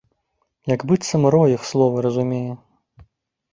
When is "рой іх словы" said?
1.37-1.97